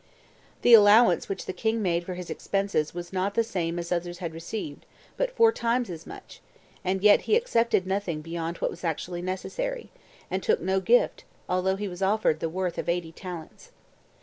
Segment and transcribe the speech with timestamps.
[0.63, 4.17] The allowance which the king made for his expenses was not the same as others
[4.17, 6.41] had received, but four times as much,
[6.83, 9.91] and yet he accepted nothing beyond what was actually necessary,
[10.31, 13.69] and took no gift, although he was offered the worth of eighty talents.